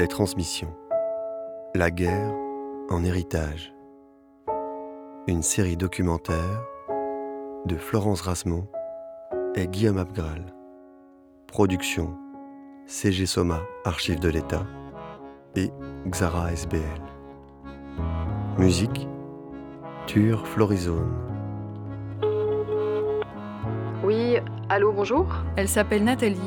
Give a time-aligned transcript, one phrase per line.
[0.00, 0.74] Les transmissions.
[1.74, 2.32] La guerre
[2.88, 3.74] en héritage.
[5.26, 6.62] Une série documentaire
[7.66, 8.66] de Florence Rasmont
[9.54, 10.54] et Guillaume Abgral.
[11.48, 12.16] Production
[12.86, 14.66] CG Soma, Archives de l'État
[15.54, 15.70] et
[16.06, 16.80] Xara SBL.
[18.56, 19.06] Musique
[20.06, 21.12] Tur Florizone.
[24.02, 24.38] Oui,
[24.70, 25.26] allô, bonjour
[25.56, 26.40] Elle s'appelle Nathalie,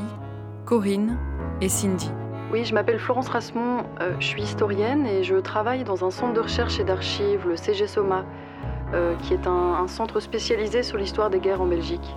[0.65, 1.20] Corinne
[1.62, 2.09] et Cindy.
[2.53, 6.34] Oui, je m'appelle Florence Rasmont, euh, je suis historienne et je travaille dans un centre
[6.34, 8.26] de recherche et d'archives, le CG Soma,
[8.93, 12.16] euh, qui est un, un centre spécialisé sur l'histoire des guerres en Belgique.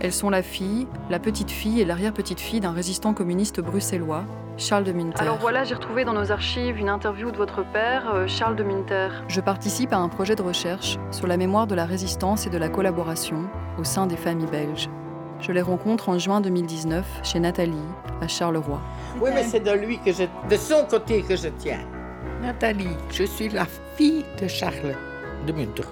[0.00, 4.24] Elles sont la fille, la petite-fille et l'arrière-petite-fille d'un résistant communiste bruxellois,
[4.56, 5.20] Charles de Minter.
[5.20, 8.62] Alors voilà, j'ai retrouvé dans nos archives une interview de votre père, euh, Charles de
[8.62, 9.08] Minter.
[9.28, 12.56] Je participe à un projet de recherche sur la mémoire de la résistance et de
[12.56, 13.44] la collaboration
[13.78, 14.88] au sein des familles belges.
[15.40, 17.76] Je les rencontre en juin 2019 chez Nathalie,
[18.20, 18.80] à Charleroi.
[19.20, 21.80] Oui, mais c'est de lui que je, de son côté que je tiens.
[22.42, 24.94] Nathalie, je suis la fille de Charles
[25.46, 25.84] de Munter.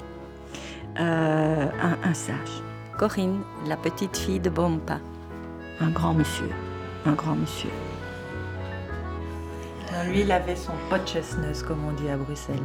[0.98, 2.62] Euh, un, un sage.
[2.98, 4.98] Corinne, la petite fille de Bompa.
[5.80, 6.48] Un grand monsieur.
[7.06, 7.70] Un grand monsieur.
[9.92, 12.56] Non, Lui, il avait son pot chestnut, comme on dit à Bruxelles.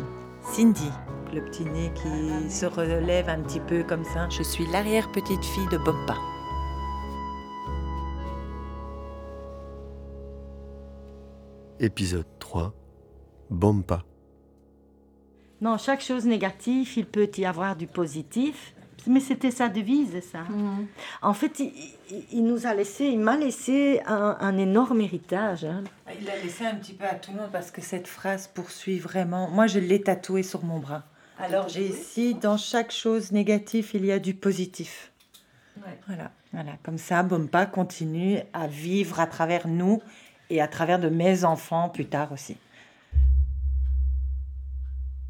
[0.44, 0.92] Cindy,
[1.34, 4.28] le petit nez qui se relève un petit peu comme ça.
[4.30, 6.16] Je suis l'arrière-petite-fille de Bompa.
[11.80, 12.74] Épisode 3
[13.50, 14.04] Bompa.
[15.62, 18.74] Non, chaque chose négative, il peut y avoir du positif.
[19.08, 20.40] Mais c'était sa devise, ça.
[21.22, 21.72] En fait, il,
[22.12, 25.64] il- il nous a laissé, il m'a laissé un, un énorme héritage.
[25.64, 25.84] hein.
[26.22, 29.00] Il a laissé un petit peu à tout le monde parce que cette phrase poursuit
[29.00, 29.50] vraiment.
[29.50, 31.04] Moi, je l'ai tatouée sur mon bras.
[31.40, 35.14] Alors, j'ai ici, dans chaque chose négative, il y a du positif.
[36.08, 36.72] Voilà, voilà.
[36.84, 40.02] Comme ça, Bompa continue à vivre à travers nous
[40.50, 42.58] et à travers de mes enfants plus tard aussi.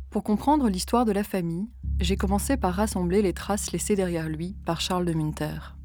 [0.09, 1.69] Pour comprendre l'histoire de la famille,
[1.99, 5.75] j'ai commencé par rassembler les traces laissées derrière lui par Charles de Minter.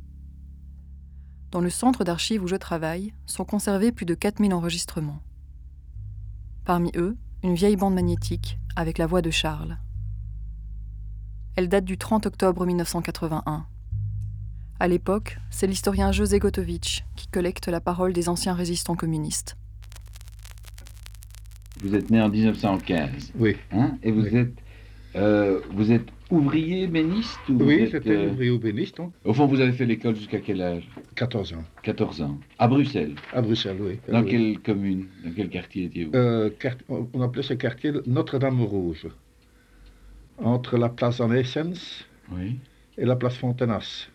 [1.50, 5.20] Dans le centre d'archives où je travaille sont conservés plus de 4000 enregistrements.
[6.64, 9.76] Parmi eux, une vieille bande magnétique avec la voix de Charles.
[11.56, 13.66] Elle date du 30 octobre 1981.
[14.84, 19.56] À l'époque, c'est l'historien José Gotovitch qui collecte la parole des anciens résistants communistes.
[21.82, 24.36] Vous êtes né en 1915, Oui, hein, et vous Oui.
[24.36, 24.52] êtes
[25.16, 29.46] euh, vous êtes ouvrier béniste ou oui j'étais euh, ouvrier au béniste, donc, Au fond,
[29.46, 30.86] vous avez fait l'école jusqu'à quel âge?
[31.14, 32.38] 14 ans, 14 ans.
[32.58, 33.14] À Bruxelles?
[33.32, 33.98] à Bruxelles, oui.
[34.12, 34.30] Dans oui.
[34.30, 35.06] quelle commune?
[35.24, 36.14] Dans quel quartier étiez-vous?
[36.14, 39.06] Euh, quart- on appelait ce quartier Notre-Dame-Rouge,
[40.36, 42.58] entre la place en Essence Oui.
[42.98, 44.08] et la place Fontenas.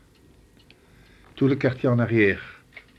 [1.40, 2.42] Tout le quartier en arrière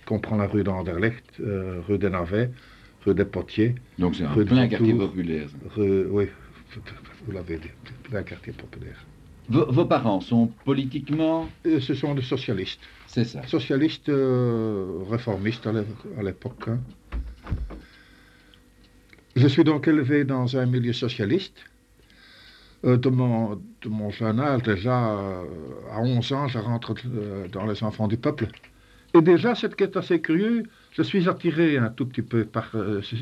[0.06, 2.50] comprend la rue d'Anderlecht, euh, rue des Navets,
[3.04, 5.48] rue des Potiers, Donc c'est un Rue de plein quartier populaire.
[5.76, 6.26] rue, oui,
[7.26, 7.68] vous l'avez dit,
[8.14, 8.96] un quartier populaire.
[9.50, 13.46] Vos, vos parents sont politiquement, Euh, ce sont des socialistes, c'est ça.
[13.46, 16.64] socialistes euh, réformistes à l'époque.
[16.68, 16.78] hein.
[19.36, 21.58] Je suis donc élevé dans un milieu socialiste.
[22.84, 25.44] Euh, de, mon, de mon jeune âge, déjà euh,
[25.92, 28.48] à 11 ans, je rentre euh, dans les enfants du peuple.
[29.12, 32.72] Et déjà, ce qui est assez curieux, je suis attiré un tout petit peu par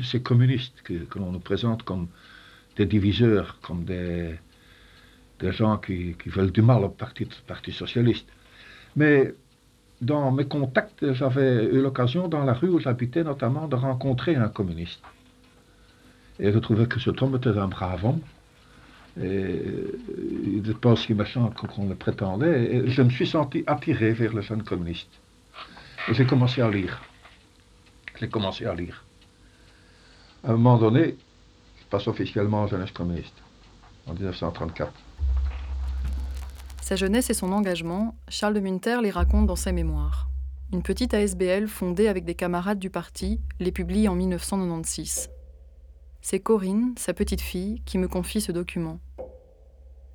[0.03, 2.07] ces, communistes que, l'on nous présente comme
[2.77, 4.37] des diviseurs, comme des,
[5.41, 7.27] gens qui, veulent du mal au Parti,
[7.71, 8.27] socialiste.
[8.95, 9.33] Mais
[10.01, 14.47] dans mes contacts, j'avais eu l'occasion, dans la rue où j'habitais notamment, de rencontrer un
[14.47, 15.01] communiste.
[16.39, 18.21] Et je trouvais que cet homme était un brave homme.
[19.21, 19.61] Et
[20.45, 22.75] il pas aussi méchant qu'on le prétendait.
[22.75, 25.09] Et je me suis senti attiré vers le jeune communiste.
[26.07, 27.01] Et j'ai commencé à lire.
[28.19, 29.03] J'ai commencé à lire.
[30.43, 31.17] À un moment donné,
[31.79, 33.35] je passe officiellement jeunesse communiste,
[34.07, 34.91] en 1934.
[36.81, 40.27] Sa jeunesse et son engagement, Charles de Munter les raconte dans ses mémoires.
[40.71, 45.29] Une petite ASBL fondée avec des camarades du parti les publie en 1996.
[46.21, 48.99] C'est Corinne, sa petite fille, qui me confie ce document.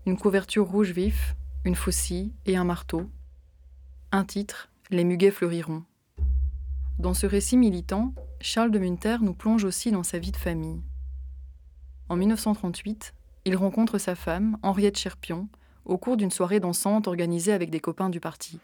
[0.07, 1.35] Une couverture rouge vif,
[1.65, 3.11] une faucille et un marteau.
[4.13, 5.83] Un titre, Les muguets fleuriront.
[6.99, 10.83] Dans ce récit militant, Charles de Munter nous plonge aussi dans sa vie de famille.
[12.09, 13.15] En 1938,
[13.47, 15.49] il rencontre sa femme, Henriette Cherpion,
[15.87, 18.61] au cours d'une soirée dansante organisée avec des copains du parti.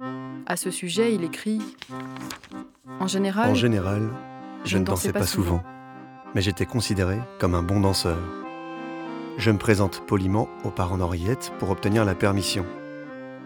[0.00, 1.60] À ce sujet, il écrit
[3.00, 4.10] En général, En général,
[4.66, 5.62] je ne dansais pas souvent,
[6.34, 8.18] mais j'étais considéré comme un bon danseur.
[9.38, 12.66] Je me présente poliment aux parents d'Henriette pour obtenir la permission.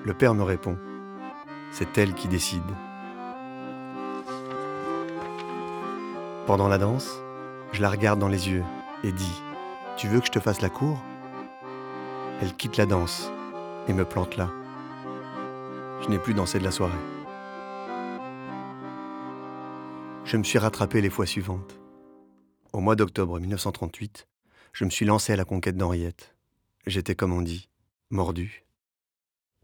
[0.05, 0.78] Le père me répond
[1.72, 2.62] C'est elle qui décide.
[6.46, 7.20] Pendant la danse,
[7.72, 8.64] je la regarde dans les yeux
[9.05, 9.43] et dis
[9.96, 10.99] Tu veux que je te fasse la cour?
[12.40, 13.31] Elle quitte la danse
[13.88, 14.49] et me plante là.
[16.02, 17.19] Je n'ai plus dansé de la soirée.
[20.31, 21.81] Je me suis rattrapé les fois suivantes.
[22.73, 24.29] Au mois d'octobre 1938,
[24.73, 26.37] je me suis lancé à la conquête d'Henriette.
[26.87, 27.69] J'étais, comme on dit,
[28.11, 28.65] mordu.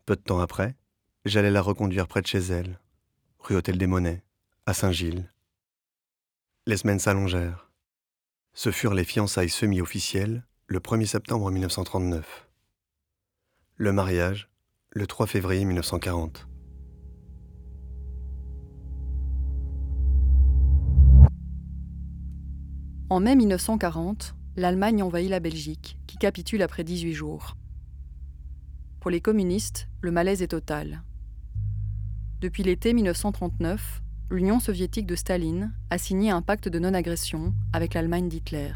[0.06, 0.74] Peu de temps après,
[1.24, 2.80] j'allais la reconduire près de chez elle,
[3.38, 4.24] rue Hôtel des Monnaies,
[4.66, 5.32] à Saint-Gilles.
[6.66, 7.70] Les semaines s'allongèrent.
[8.52, 12.48] Ce furent les fiançailles semi-officielles le 1er septembre 1939.
[13.76, 14.48] Le mariage,
[14.90, 16.48] le 3 février 1940.
[23.08, 27.56] En mai 1940, l'Allemagne envahit la Belgique, qui capitule après 18 jours.
[28.98, 31.04] Pour les communistes, le malaise est total.
[32.40, 38.28] Depuis l'été 1939, l'Union soviétique de Staline a signé un pacte de non-agression avec l'Allemagne
[38.28, 38.72] d'Hitler.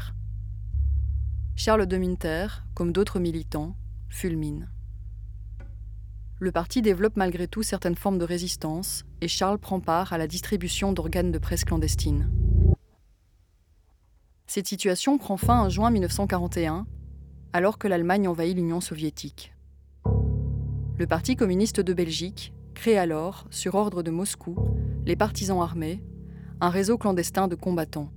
[1.57, 3.75] Charles de Minter, comme d'autres militants,
[4.07, 4.69] fulmine.
[6.39, 10.27] Le parti développe malgré tout certaines formes de résistance et Charles prend part à la
[10.27, 12.31] distribution d'organes de presse clandestines.
[14.53, 16.85] Cette situation prend fin en juin 1941,
[17.53, 19.55] alors que l'Allemagne envahit l'Union soviétique.
[20.97, 24.57] Le Parti communiste de Belgique crée alors, sur ordre de Moscou,
[25.05, 26.03] les partisans armés,
[26.59, 28.11] un réseau clandestin de combattants.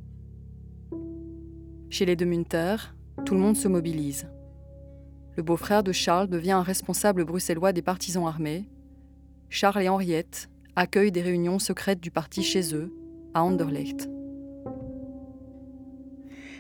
[1.89, 2.79] Chez les de Munter,
[3.25, 4.27] tout le monde se mobilise.
[5.37, 8.69] Le beau-frère de Charles devient un responsable bruxellois des partisans armés.
[9.51, 12.93] Charles et Henriette accueillent des réunions secrètes du parti chez eux,
[13.35, 14.09] à Anderlecht.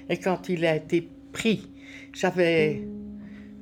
[0.09, 1.71] Et quand il a été pris,
[2.13, 2.87] j'avais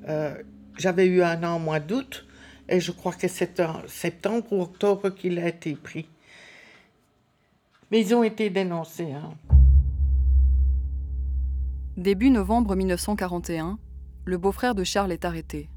[0.09, 0.35] euh,
[0.79, 2.27] j'avais eu un an au mois d'août,
[2.69, 6.09] et je crois que c'est en septembre ou octobre qu'il a été pris.
[7.91, 9.13] Mais ils ont été dénoncés.
[9.13, 9.35] Hein.
[11.97, 13.79] Début novembre 1941,
[14.25, 15.69] le beau-frère de Charles est arrêté.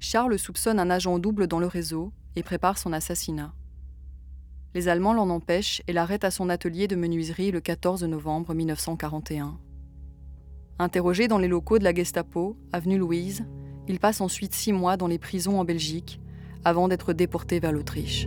[0.00, 3.54] Charles soupçonne un agent double dans le réseau et prépare son assassinat.
[4.74, 9.56] Les Allemands l'en empêchent et l'arrêtent à son atelier de menuiserie le 14 novembre 1941.
[10.80, 13.44] Interrogé dans les locaux de la Gestapo, avenue Louise,
[13.86, 16.20] il passe ensuite six mois dans les prisons en Belgique
[16.64, 18.26] avant d'être déporté vers l'Autriche.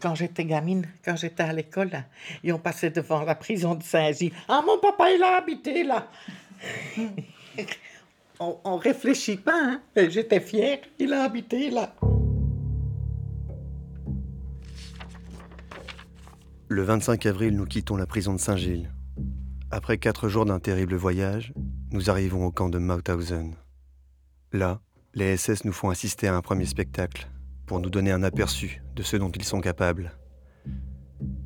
[0.00, 1.90] quand j'étais gamine, quand j'étais à l'école,
[2.44, 4.32] et on passait devant la prison de Saint-Gilles.
[4.48, 6.06] Ah, mon papa, il a habité là.
[8.38, 9.80] on, on réfléchit pas, hein?
[9.96, 11.92] J'étais fière, il a habité là.
[16.72, 18.90] Le 25 avril, nous quittons la prison de Saint-Gilles.
[19.70, 21.52] Après quatre jours d'un terrible voyage,
[21.90, 23.56] nous arrivons au camp de Mauthausen.
[24.54, 24.80] Là,
[25.12, 27.28] les SS nous font assister à un premier spectacle
[27.66, 30.16] pour nous donner un aperçu de ce dont ils sont capables.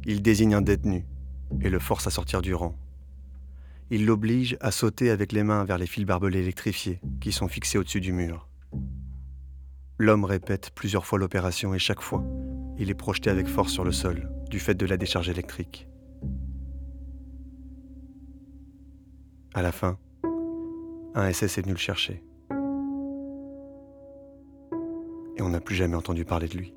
[0.04, 1.04] Ils désignent un détenu
[1.60, 2.78] et le forcent à sortir du rang.
[3.90, 7.78] Ils l'obligent à sauter avec les mains vers les fils barbelés électrifiés qui sont fixés
[7.78, 8.48] au-dessus du mur.
[9.98, 12.24] L'homme répète plusieurs fois l'opération et chaque fois,
[12.78, 15.88] il est projeté avec force sur le sol du fait de la décharge électrique.
[19.54, 19.98] À la fin,
[21.14, 22.22] un SS est venu le chercher.
[25.36, 26.74] Et on n'a plus jamais entendu parler de lui.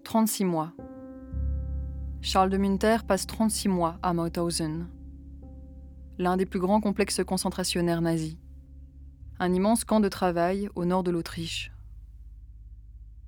[0.04, 0.72] «36 mois.
[2.22, 4.88] Charles de Munter passe 36 mois à Mauthausen,
[6.18, 8.36] l'un des plus grands complexes concentrationnaires nazis.
[9.38, 11.72] Un immense camp de travail au nord de l'Autriche.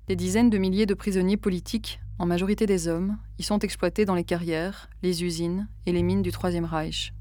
[0.07, 4.15] Des dizaines de milliers de prisonniers politiques, en majorité des hommes, y sont exploités dans
[4.15, 7.13] les carrières, les usines et les mines du Troisième Reich.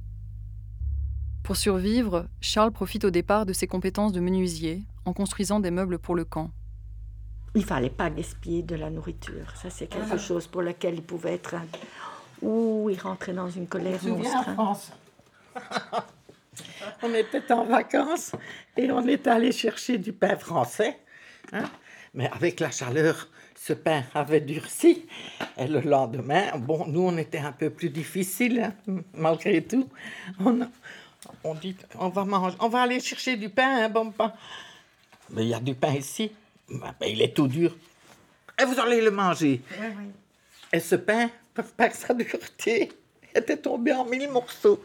[1.42, 5.98] Pour survivre, Charles profite au départ de ses compétences de menuisier en construisant des meubles
[5.98, 6.50] pour le camp.
[7.54, 9.54] Il fallait pas gaspiller de la nourriture.
[9.54, 10.18] Ça, c'est quelque ah.
[10.18, 11.56] chose pour lequel il pouvait être.
[12.42, 14.92] Ouh, il rentrait dans une colère monstre.
[17.02, 18.33] on était en vacances
[18.76, 20.99] et on est allé chercher du pain français.
[21.52, 21.64] Hein?
[22.14, 25.07] Mais avec la chaleur, ce pain avait durci.
[25.57, 29.88] Et le lendemain, bon, nous, on était un peu plus difficile, hein, malgré tout.
[30.40, 30.61] On,
[31.45, 34.33] on dit, on va manger, on va aller chercher du pain, un bon pain.
[35.31, 36.33] Mais il y a du pain ici.
[36.69, 37.76] Ben, il est tout dur.
[38.61, 39.61] Et vous allez le manger.
[40.73, 41.31] Et ce pain,
[41.76, 42.90] par sa dureté,
[43.35, 44.81] était tombé en mille morceaux.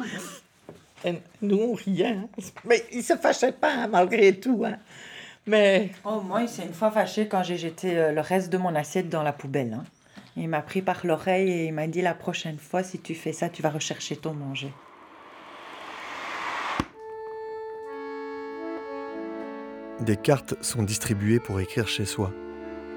[1.06, 2.28] Et nous, rien.
[2.66, 4.64] Mais il se fâchait pas, malgré tout.
[4.66, 4.78] Hein.
[5.46, 5.92] Mais.
[6.06, 8.74] Oh, moi, il s'est une fois fâché quand j'ai jeté euh, le reste de mon
[8.76, 9.74] assiette dans la poubelle.
[9.74, 9.84] Hein.
[10.36, 13.34] Il m'a pris par l'oreille et il m'a dit la prochaine fois, si tu fais
[13.34, 14.72] ça, tu vas rechercher ton manger.
[20.00, 22.32] Des cartes sont distribuées pour écrire chez soi.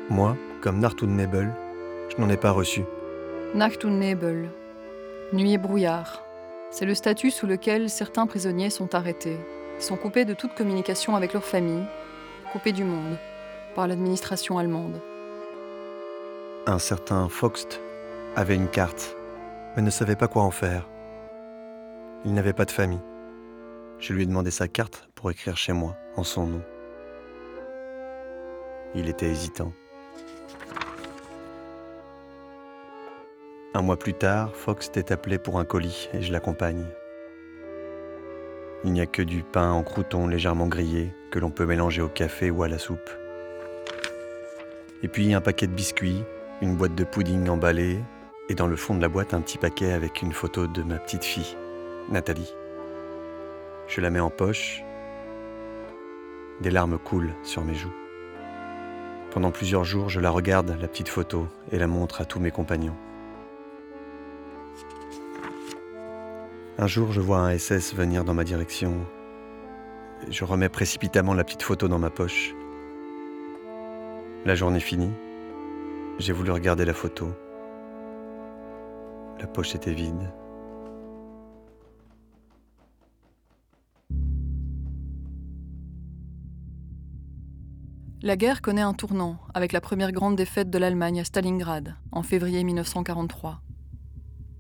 [0.09, 1.53] Moi, comme Nartun Nebel,
[2.09, 2.83] je n'en ai pas reçu.
[3.55, 4.51] Nacht und Nebel,
[5.33, 6.26] nuit et brouillard.
[6.77, 9.39] C'est le statut sous lequel certains prisonniers sont arrêtés,
[9.79, 11.87] sont coupés de toute communication avec leur famille,
[12.53, 13.17] coupés du monde
[13.75, 15.01] par l'administration allemande.
[16.67, 17.81] Un certain Foxt
[18.35, 19.17] avait une carte,
[19.75, 20.87] mais ne savait pas quoi en faire.
[22.27, 23.01] Il n'avait pas de famille.
[23.99, 26.63] Je lui ai demandé sa carte pour écrire chez moi, en son nom.
[28.95, 29.73] Il était hésitant.
[33.77, 36.87] Un mois plus tard, Fox est appelé pour un colis et je l'accompagne.
[38.85, 42.09] Il n'y a que du pain en croûton légèrement grillé que l'on peut mélanger au
[42.09, 43.11] café ou à la soupe.
[45.03, 46.25] Et puis un paquet de biscuits,
[46.63, 47.99] une boîte de pudding emballée
[48.49, 50.97] et dans le fond de la boîte un petit paquet avec une photo de ma
[50.97, 51.55] petite fille,
[52.11, 52.55] Nathalie.
[53.89, 54.83] Je la mets en poche.
[56.63, 57.93] Des larmes coulent sur mes joues.
[59.33, 62.51] Pendant plusieurs jours, je la regarde, la petite photo, et la montre à tous mes
[62.51, 62.97] compagnons.
[66.79, 69.07] Un jour, je vois un SS venir dans ma direction.
[70.29, 72.55] Je remets précipitamment la petite photo dans ma poche.
[74.45, 75.13] La journée finie.
[76.19, 77.31] J'ai voulu regarder la photo.
[79.41, 80.31] La poche était vide.
[88.21, 92.23] La guerre connaît un tournant avec la première grande défaite de l'Allemagne à Stalingrad en
[92.23, 93.63] février 1943.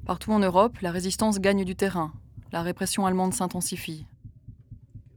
[0.06, 2.12] Partout en Europe, la résistance gagne du terrain,
[2.52, 4.06] la répression allemande s'intensifie.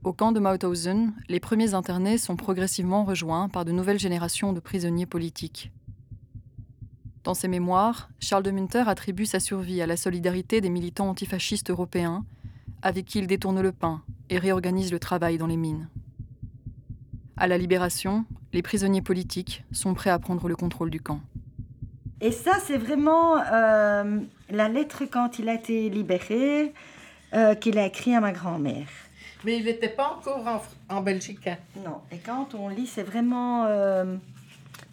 [0.02, 4.58] Au camp de Mauthausen, les premiers internés sont progressivement rejoints par de nouvelles générations de
[4.58, 5.70] prisonniers politiques.
[7.22, 11.70] Dans ses mémoires, Charles de Munter attribue sa survie à la solidarité des militants antifascistes
[11.70, 12.24] européens,
[12.82, 15.88] avec qui il détourne le pain et réorganise le travail dans les mines.
[17.36, 21.20] À la libération, les prisonniers politiques sont prêts à prendre le contrôle du camp.
[22.20, 24.20] Et ça, c'est vraiment euh,
[24.50, 26.72] la lettre quand il a été libéré,
[27.34, 28.86] euh, qu'il a écrit à ma grand-mère.
[29.44, 31.46] Mais il n'était pas encore en, en Belgique.
[31.46, 31.56] hein.
[31.84, 33.64] Non, et quand on lit, c'est vraiment...
[33.66, 34.16] euh,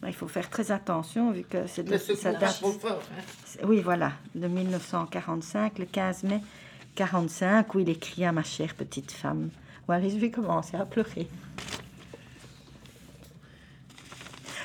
[0.06, 3.64] il faut faire très attention vu que c'est de, Le ça date- hein.
[3.66, 6.40] Oui, voilà, de 1945, le 15 mai
[6.96, 9.50] 45, où il écrit à ma chère petite femme.
[9.88, 11.28] Voilà, je vais commencer à pleurer.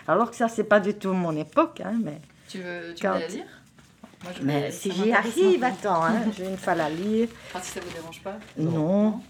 [0.08, 2.20] Alors que ça, c'est pas du tout mon époque, hein, mais...
[2.48, 3.44] Tu veux, veux Quand- la lire?
[4.42, 7.28] Mais si j'y arrive, attends, hein, je vais une fois la lire.
[7.54, 8.34] Ah, si ça vous dérange pas.
[8.58, 9.20] Non.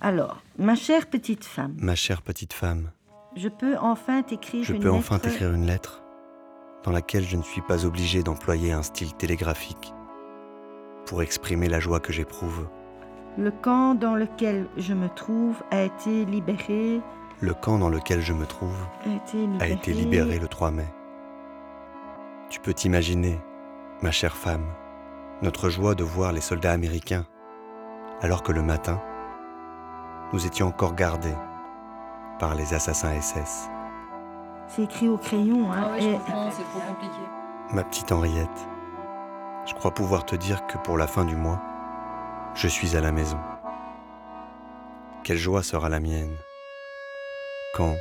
[0.00, 2.90] Alors, ma chère petite femme, Ma chère petite femme,
[3.36, 6.02] je peux enfin t'écrire je une peux enfin lettre- t'écrire une lettre
[6.84, 9.92] dans laquelle je ne suis pas obligé d'employer un style télégraphique
[11.06, 12.68] pour exprimer la joie que j'éprouve.
[13.36, 17.00] Le camp dans lequel je me trouve a été libéré.
[17.40, 19.64] Le camp dans lequel je me trouve A été libéré.
[19.64, 20.86] a été libéré le 3 mai.
[22.50, 23.38] Tu peux t'imaginer,
[24.02, 24.66] ma chère femme,
[25.42, 27.26] notre joie de voir les soldats américains,
[28.20, 29.00] alors que le matin,
[30.32, 31.34] nous étions encore gardés
[32.38, 33.68] par les assassins SS.
[34.68, 35.72] C'est écrit au crayon.
[35.72, 37.14] Hein, Ah ouais, je et- comprends, c'est trop compliqué.
[37.72, 38.68] Ma petite Henriette,
[39.66, 41.60] je crois pouvoir te dire que pour la fin du mois,
[42.54, 43.38] je suis à la maison.
[45.24, 46.34] Quelle joie sera la mienne
[47.74, 47.94] quand,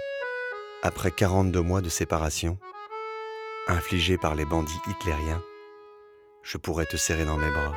[0.81, 2.57] après 42 mois de séparation,
[3.67, 5.41] infligés par les bandits hitlériens,
[6.47, 7.75] je pourrai te serrer dans mes bras.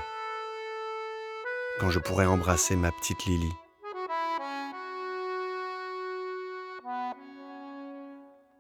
[1.81, 3.51] Quand je pourrai embrasser ma petite Lily.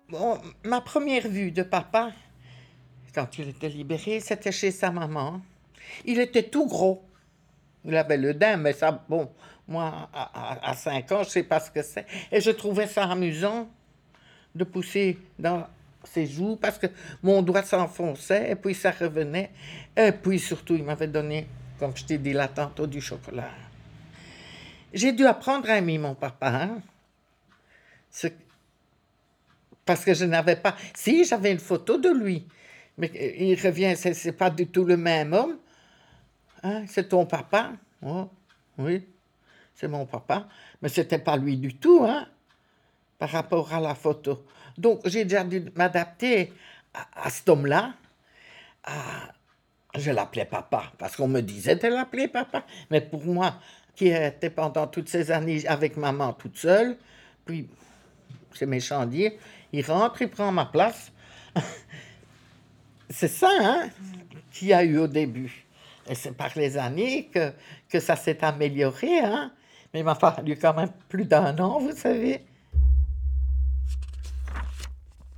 [0.09, 2.11] Bon, ma première vue de papa,
[3.15, 5.41] quand il était libéré, c'était chez sa maman.
[6.05, 7.05] Il était tout gros.
[7.85, 9.31] Il avait le daim, mais ça, bon,
[9.69, 12.07] moi, à, à, 5 ans, je sais pas ce que c'est.
[12.33, 13.71] Et je trouvais ça amusant
[14.57, 15.69] de pousser dans
[16.05, 16.87] ses joues parce que
[17.23, 19.51] mon doigt s'enfonçait et puis ça revenait.
[19.97, 21.47] Et puis surtout, il m'avait donné,
[21.79, 23.51] comme je t'ai dit là tantôt, du chocolat.
[24.93, 26.49] J'ai dû apprendre à aimer mon papa.
[26.49, 26.83] hein.
[28.11, 28.27] Ce-
[29.85, 30.77] parce que je n'avais pas.
[30.95, 32.47] Si, j'avais une photo de lui.
[32.99, 35.59] Mais euh, il revient, c'est pas du tout le même homme.
[36.63, 37.73] Hein, C'est ton papa.
[38.03, 38.29] Oh,
[38.79, 39.07] oui,
[39.75, 40.49] c'est mon papa.
[40.83, 42.27] Mais c'était pas lui du tout, hein,
[43.21, 44.45] par rapport à la photo.
[44.79, 46.53] Donc, j'ai déjà dû m'adapter
[46.95, 47.93] à, à cet homme-là.
[49.95, 52.65] Je l'appelais papa, parce qu'on me disait de l'appeler papa.
[52.91, 53.57] Mais pour moi,
[53.95, 56.97] qui était pendant toutes ces années avec maman toute seule,
[57.45, 57.69] puis
[58.55, 59.33] c'est méchant à dire,
[59.73, 61.13] il rentre, il prend ma place.
[63.11, 63.91] c'est ça, hein,
[64.51, 65.67] qu'il a eu au début.
[66.09, 67.53] Et c'est par les années que,
[67.91, 69.53] que ça s'est amélioré, hein.
[69.93, 72.45] Mais il m'a fallu quand même plus d'un an, vous savez.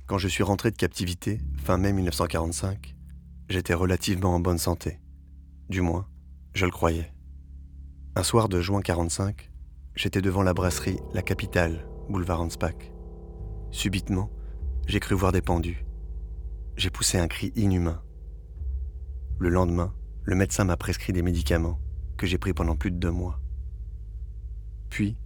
[0.05, 2.93] Quand je suis rentré de captivité, fin mai 1945,
[3.47, 4.99] j'étais relativement en bonne santé.
[5.69, 6.09] Du moins,
[6.53, 7.13] je le croyais.
[8.17, 9.49] Un soir de juin 45,
[9.95, 12.91] j'étais devant la brasserie La Capitale, boulevard Anspach.
[13.71, 14.29] Subitement,
[14.87, 15.85] j'ai cru voir des pendus.
[16.75, 18.03] J'ai poussé un cri inhumain.
[19.39, 21.79] Le lendemain, le médecin m'a prescrit des médicaments
[22.17, 23.39] que j'ai pris pendant plus de deux mois.
[24.89, 25.17] Puis,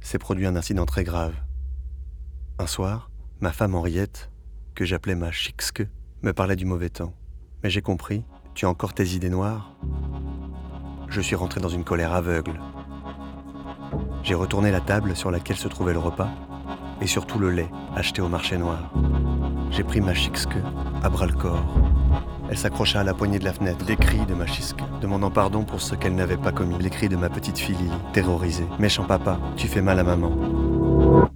[0.00, 1.34] s'est produit un incident très grave.
[2.58, 3.09] Un soir,
[3.40, 4.30] ma femme Henriette,
[4.74, 5.86] que j'appelais ma chixque,
[6.22, 7.14] me parlait du mauvais temps.
[7.62, 8.22] Mais j'ai compris,
[8.54, 9.76] tu as encore tes idées noires
[11.08, 12.60] Je suis rentré dans une colère aveugle.
[14.22, 16.30] J'ai retourné la table sur laquelle se trouvait le repas
[17.00, 18.92] et surtout le lait acheté au marché noir.
[19.70, 20.58] J'ai pris ma chixque
[21.02, 21.74] à bras le corps.
[22.50, 23.86] Elle s'accrocha à la poignée de la fenêtre.
[23.88, 26.76] Les cris de ma chisque, demandant pardon pour ce qu'elle n'avait pas commis.
[26.78, 28.66] Les cris de ma petite fille terrorisée.
[28.78, 31.29] Méchant papa, tu fais mal à maman.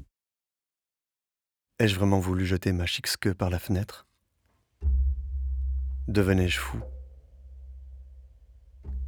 [1.85, 4.07] Ai-je vraiment voulu jeter ma chixque par la fenêtre?
[6.09, 6.81] Devenais-je fou?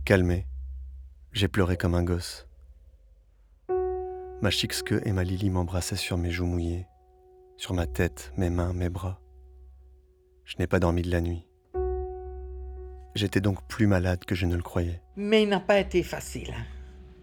[0.05, 0.47] Calmé,
[1.33, 2.47] j'ai pleuré comme un gosse.
[4.43, 6.87] Ma chixque et ma Lily m'embrassaient sur mes joues mouillées,
[7.57, 9.23] sur ma tête, mes mains, mes bras.
[10.45, 11.47] Je n'ai pas dormi de la nuit.
[13.15, 15.01] J'étais donc plus malade que je ne le croyais.
[15.17, 16.53] Mais il n'a pas été facile.
[16.53, 16.67] hein.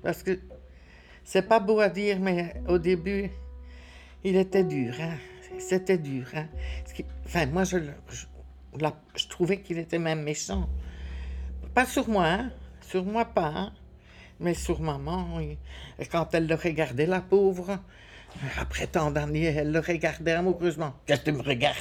[0.01, 0.39] Parce que
[1.23, 3.29] c'est pas beau à dire, mais au début,
[4.23, 4.95] il était dur.
[4.99, 5.15] hein.
[5.59, 6.27] C'était dur.
[6.35, 6.47] hein.
[7.25, 7.77] Enfin, moi, je,
[9.15, 10.69] je, trouvais qu'il était même méchant.
[11.73, 12.51] Pas sur moi, hein.
[12.81, 13.47] Sur moi, pas.
[13.47, 13.73] hein.
[14.39, 15.39] Mais sur maman,
[16.11, 17.79] quand elle le regardait, la pauvre,
[18.59, 20.93] après tant d'années, elle le regardait amoureusement.
[21.05, 21.77] Qu'est-ce que me regardes?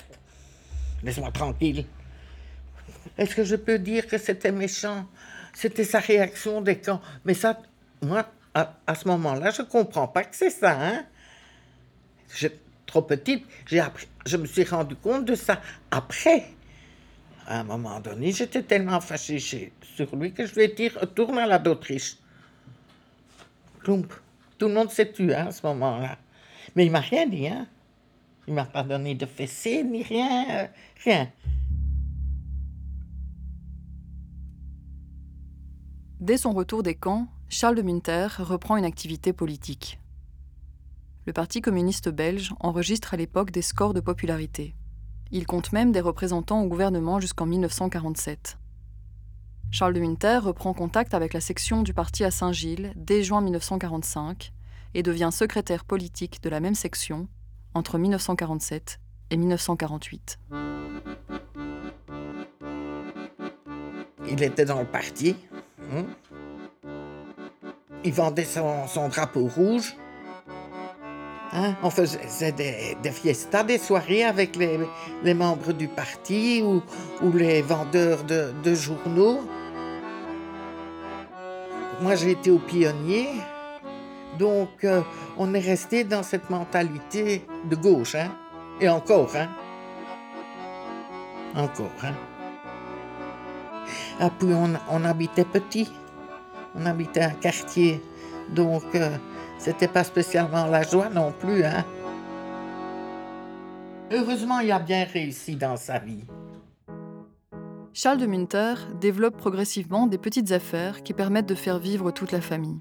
[1.02, 1.86] Laisse-moi tranquille.
[3.18, 5.06] Est-ce que je peux dire que c'était méchant?
[5.54, 7.00] C'était sa réaction des camps.
[7.24, 7.60] Mais ça,
[8.00, 11.02] moi, à, à ce moment-là, je comprends pas que c'est ça.
[12.92, 13.46] Trop petite.
[14.26, 16.44] Je me suis rendu compte de ça après.
[17.46, 21.38] À un moment donné, j'étais tellement fâchée sur lui que je lui ai dit retourne
[21.38, 22.18] à la d'Autriche.
[23.82, 24.04] Tout
[24.60, 26.18] le monde s'est tué hein, à ce moment-là.
[26.76, 27.48] Mais il m'a rien dit.
[27.48, 27.66] Hein?
[28.46, 30.44] Il m'a pas donné de fessée ni rien.
[30.50, 30.66] euh,
[31.02, 31.32] rien.
[36.20, 39.98] Dès son retour des camps, Charles de Munter reprend une activité politique.
[41.26, 44.74] Le Parti communiste belge enregistre à l'époque des scores de popularité.
[45.30, 48.58] Il compte même des représentants au gouvernement jusqu'en 1947.
[49.70, 54.52] Charles de Munter reprend contact avec la section du parti à Saint-Gilles dès juin 1945
[54.94, 57.28] et devient secrétaire politique de la même section
[57.72, 60.38] entre 1947 et 1948.
[64.28, 65.36] Il était dans le parti.
[65.92, 66.04] hein.
[68.04, 69.96] Il vendait son drapeau rouge.
[71.54, 76.82] Hein, On faisait des, fiestas, des soirées avec les, membres du parti ou,
[77.32, 79.40] les vendeurs de, journaux.
[82.00, 83.28] Moi, j'ai été au pionnier.
[84.38, 85.02] Donc, euh,
[85.36, 88.14] on est resté dans cette mentalité de gauche.
[88.14, 88.30] Hein?
[88.80, 89.48] Et encore, hein?
[91.54, 92.14] Encore, hein?
[94.18, 94.30] Ah,
[94.90, 95.90] on habitait petit.
[96.74, 98.02] On habitait un quartier.
[98.48, 99.10] Donc, euh,
[99.62, 101.84] c'était pas spécialement la joie non plus, hein.
[104.10, 106.24] Heureusement, il a bien réussi dans sa vie.
[107.92, 112.40] Charles de Munter développe progressivement des petites affaires qui permettent de faire vivre toute la
[112.40, 112.80] famille.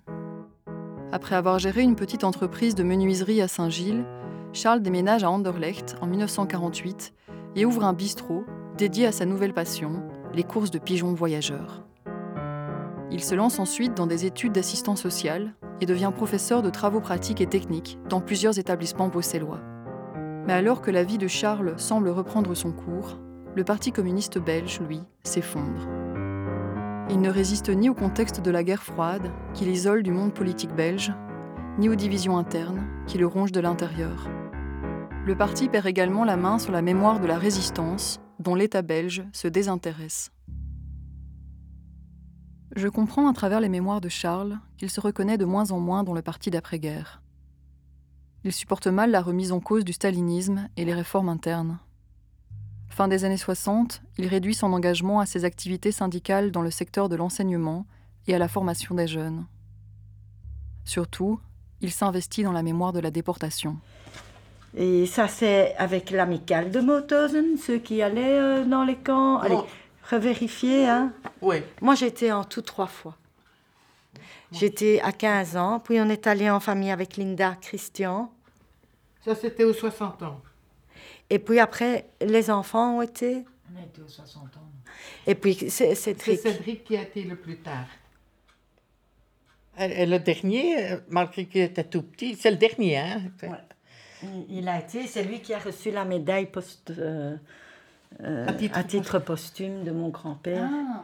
[1.12, 4.06] Après avoir géré une petite entreprise de menuiserie à Saint-Gilles,
[4.52, 7.14] Charles déménage à Anderlecht en 1948
[7.56, 8.44] et ouvre un bistrot
[8.78, 10.02] dédié à sa nouvelle passion,
[10.34, 11.86] les courses de pigeons voyageurs.
[13.12, 17.42] Il se lance ensuite dans des études d'assistant social et devient professeur de travaux pratiques
[17.42, 19.60] et techniques dans plusieurs établissements bruxellois.
[20.48, 23.20] Mais alors que la vie de Charles semble reprendre son cours,
[23.54, 25.90] le Parti communiste belge, lui, s'effondre.
[27.10, 30.74] Il ne résiste ni au contexte de la guerre froide, qui l'isole du monde politique
[30.74, 31.14] belge,
[31.78, 34.30] ni aux divisions internes, qui le rongent de l'intérieur.
[35.26, 39.24] Le parti perd également la main sur la mémoire de la résistance, dont l'État belge
[39.34, 40.32] se désintéresse.
[42.76, 46.04] Je comprends à travers les mémoires de Charles qu'il se reconnaît de moins en moins
[46.04, 47.22] dans le parti d'après-guerre.
[48.44, 51.80] Il supporte mal la remise en cause du stalinisme et les réformes internes.
[52.90, 57.10] Fin des années 60, il réduit son engagement à ses activités syndicales dans le secteur
[57.10, 57.86] de l'enseignement
[58.28, 59.46] et à la formation des jeunes.
[60.86, 61.40] Surtout,
[61.82, 63.78] il s'investit dans la mémoire de la déportation.
[64.76, 69.40] Et ça, c'est avec l'amicale de Mauthausen, ceux qui allaient euh, dans les camps.
[69.40, 69.58] Allez.
[70.12, 71.14] Revérifier, hein.
[71.42, 71.58] Oui.
[71.82, 73.18] Moi, j'étais en tout trois fois.
[74.52, 78.32] J'étais à 15 ans, puis on est allé en famille avec Linda Christian.
[79.24, 80.42] Ça, c'était aux 60 ans.
[81.30, 83.46] Et puis après, les enfants ont été?
[83.74, 84.72] On a été aux 60 ans.
[85.26, 86.40] Et puis c'est Cédric.
[86.42, 87.86] C'est Cédric qui a été le plus tard.
[89.80, 92.98] Et le dernier, malgré qu'il était tout petit, c'est le dernier.
[92.98, 93.22] Hein?
[94.50, 97.38] Il a été, c'est lui qui a reçu la médaille post, euh,
[98.24, 101.04] euh, à, titre, posthume de mon grand-père, Ah,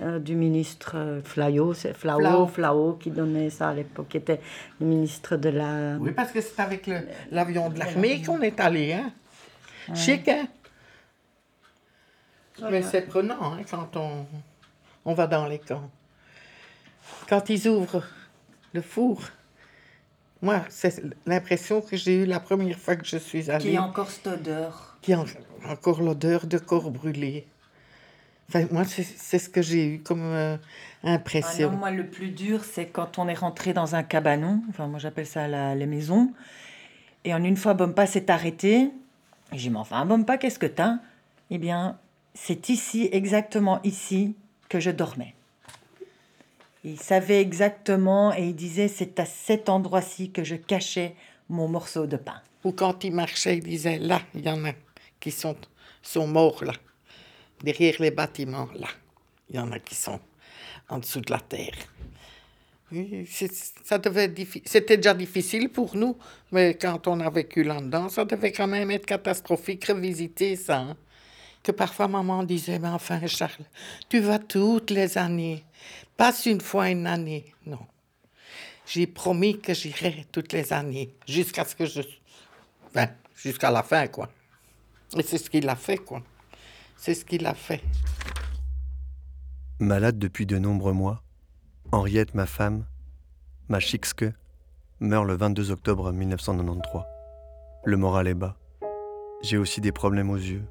[0.00, 4.40] euh, du ministre Flao, c'est Flao, Flao, qui donnait ça à l'époque, qui était
[4.80, 5.96] le ministre de la...
[5.98, 6.90] Oui, parce que c'est avec
[7.30, 8.92] l'avion de l'armée qu'on est allé.
[8.92, 9.12] Hein?
[9.94, 10.46] Chic, hein?
[12.70, 14.26] Mais c'est prenant hein, quand on,
[15.04, 15.90] on va dans les camps.
[17.28, 18.04] Quand ils ouvrent
[18.72, 19.20] le four,
[20.40, 23.70] moi, c'est l'impression que j'ai eue la première fois que je suis allée.
[23.70, 24.91] Qui a encore cette odeur.
[25.02, 25.24] Qui a
[25.68, 27.46] encore l'odeur de corps brûlé.
[28.48, 30.56] Enfin, moi, c'est c'est ce que j'ai eu comme euh,
[31.02, 31.70] Ah non, impression.
[31.72, 34.62] moi, le plus dur, c'est quand on est rentré dans un cabanon.
[34.68, 36.32] Enfin, moi, j'appelle ça la, la maison.
[37.24, 38.90] Et en une fois, Bompa s'est arrêté.
[39.52, 40.96] J'ai dit, mais enfin, Bompa, qu'est-ce que t'as?
[41.50, 41.98] Eh bien,
[42.34, 44.34] c'est ici, exactement ici,
[44.68, 45.34] que je dormais.
[46.84, 51.14] Il savait exactement et il disait, c'est à cet endroit-ci que je cachais
[51.48, 52.40] mon morceau de pain.
[52.64, 54.72] Ou quand il marchait, il disait, là, il y en a
[55.22, 55.56] qui sont,
[56.02, 56.74] sont morts, là.
[57.62, 58.88] Derrière les bâtiments, là.
[59.48, 60.18] Il y en a qui sont
[60.88, 61.76] en dessous de la terre.
[64.66, 66.18] C'était déjà difficile pour nous,
[66.50, 70.78] mais quand on a vécu là-dedans, ça devait quand même être catastrophique, revisiter ça.
[70.78, 70.96] hein.
[71.62, 73.66] Que parfois maman disait, mais enfin Charles,
[74.08, 75.64] tu vas toutes les années,
[76.16, 77.54] passe une fois une année.
[77.64, 77.86] Non.
[78.84, 82.02] J'ai promis que j'irais toutes les années, jusqu'à ce que je...
[82.88, 84.28] Enfin, jusqu'à la fin, quoi.
[85.16, 86.22] Et c'est ce qu'il a fait, quoi.
[86.96, 87.82] C'est ce qu'il a fait.
[89.78, 91.22] Malade depuis de nombreux mois,
[91.90, 92.86] Henriette, ma femme,
[93.68, 94.24] ma chixque,
[95.00, 97.02] meurt le 22 octobre 1993.
[97.84, 98.56] Le moral est bas.
[99.42, 100.64] J'ai aussi des problèmes aux yeux.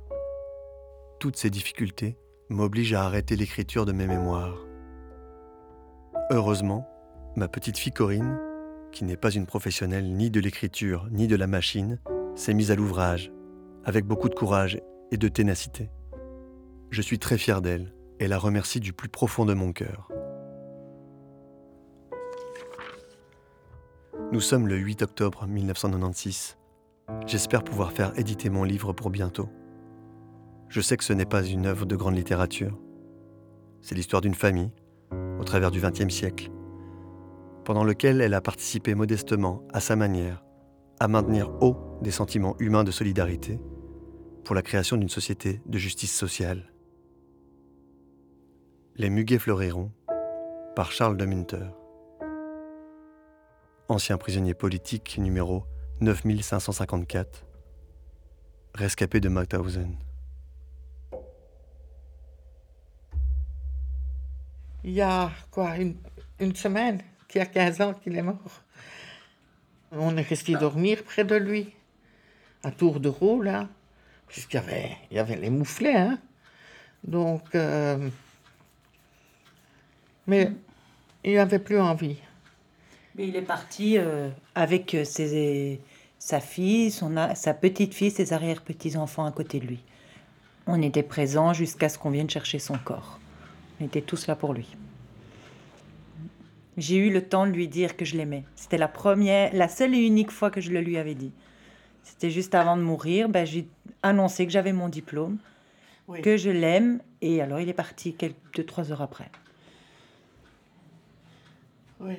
[1.20, 2.18] Toutes ces difficultés
[2.50, 4.58] m'obligent à arrêter l'écriture de mes mémoires.
[6.32, 6.88] Heureusement,
[7.36, 8.40] ma petite fille Corinne,
[8.92, 12.00] qui n'est pas une professionnelle ni de l'écriture ni de la machine,
[12.36, 13.32] s'est mise à l'ouvrage,
[13.84, 14.80] avec beaucoup de courage
[15.12, 15.90] et de ténacité.
[16.90, 20.10] Je suis très fier d'elle et la remercie du plus profond de mon cœur.
[24.32, 26.58] Nous sommes le 8 octobre 1996.
[27.26, 29.50] J'espère pouvoir faire éditer mon livre pour bientôt.
[30.70, 32.80] Je sais que ce n'est pas une œuvre de grande littérature.
[33.82, 34.72] C'est l'histoire d'une famille,
[35.40, 36.52] au travers du XXe siècle,
[37.66, 40.46] pendant lequel elle a participé modestement, à sa manière,
[41.00, 43.60] à maintenir haut des sentiments humains de solidarité
[44.44, 46.72] pour la création d'une société de justice sociale.
[48.96, 49.92] Les muguets fleuriront
[50.76, 51.68] par Charles de Munter.
[53.88, 55.66] Ancien prisonnier politique numéro
[56.02, 57.46] 9554,
[58.74, 59.96] rescapé de Mauthausen.
[64.84, 65.96] Il y a, quoi, une,
[66.40, 68.64] une semaine, qu'il y a 15 ans qu'il est mort.
[69.92, 71.74] On est resté dormir près de lui,
[72.64, 73.70] à tour de rôle, là,
[74.32, 76.18] puisqu'il y avait, il y avait les mouflets, hein.
[77.04, 78.10] Donc, euh,
[80.26, 80.52] mais
[81.24, 82.18] il n'avait plus envie.
[83.16, 85.82] Mais il est parti euh, avec euh, ses,
[86.18, 89.84] sa fille, son, sa petite fille, ses arrière-petits-enfants à côté de lui.
[90.68, 93.20] On était présents jusqu'à ce qu'on vienne chercher son corps.
[93.80, 94.78] On était tous là pour lui.
[96.78, 98.46] J'ai eu le temps de lui dire que je l'aimais.
[98.56, 101.34] C'était la première, la seule et unique fois que je le lui avais dit.
[102.04, 103.30] C'était juste avant de mourir.
[103.30, 103.68] Ben, j'ai
[104.04, 105.38] annoncé que j'avais mon diplôme,
[106.08, 106.22] Oui.
[106.22, 109.30] que je l'aime, et alors il est parti quelques deux, trois heures après.
[112.00, 112.16] Oui.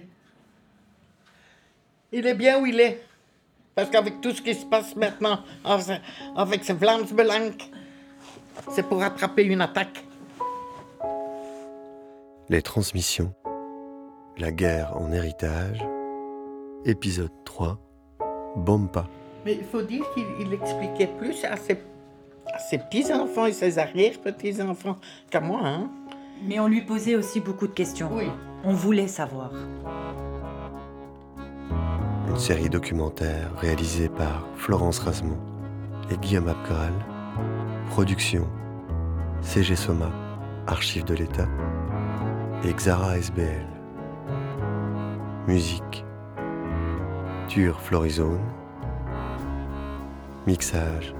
[2.12, 3.02] Il est bien où il est.
[3.74, 5.40] Parce qu'avec tout ce qui se passe maintenant,
[6.36, 7.52] avec ce Vlaamsbelang,
[8.70, 10.04] c'est pour attraper une attaque.
[12.50, 13.32] Les transmissions.
[14.36, 15.82] La guerre en héritage.
[16.84, 17.78] Épisode 3.
[18.56, 19.08] Bompa.
[19.44, 21.78] Mais il faut dire qu'il il expliquait plus à ses,
[22.52, 24.96] à ses petits-enfants et ses arrière-petits-enfants
[25.30, 25.60] qu'à moi.
[25.64, 25.90] Hein?
[26.44, 28.10] Mais on lui posait aussi beaucoup de questions.
[28.12, 28.28] Oui.
[28.64, 29.50] On voulait savoir.
[32.28, 35.38] Une série documentaire réalisée par Florence Rasmont
[36.10, 36.92] et Guillaume Abgral.
[37.88, 38.48] Production
[39.42, 40.10] CG Soma,
[40.66, 41.48] Archives de l'État
[42.64, 43.66] et Xara SBL.
[45.48, 46.04] Musique
[47.48, 48.40] Tur Florizone.
[50.44, 51.14] Mixage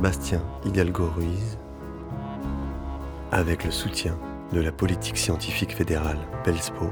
[0.00, 1.58] Bastien Hidalgo Ruiz.
[3.30, 4.16] Avec le soutien
[4.54, 6.88] de la politique scientifique fédérale PELSPO,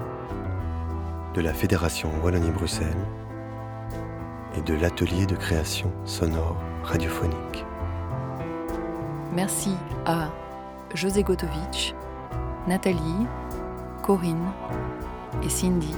[1.34, 3.06] de la Fédération Wallonie-Bruxelles
[4.54, 7.64] et de l'atelier de création sonore radiophonique.
[9.32, 10.28] Merci à
[10.94, 11.94] José Gotovitch,
[12.68, 13.26] Nathalie,
[14.02, 14.52] Corinne
[15.42, 15.94] et Cindy